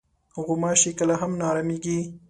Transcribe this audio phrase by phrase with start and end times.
[0.45, 1.99] غوماشې کله هم نه ارامېږي.